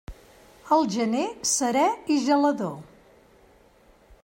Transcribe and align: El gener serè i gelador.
El 0.77 0.87
gener 0.95 1.25
serè 1.51 1.85
i 2.15 2.17
gelador. 2.29 2.75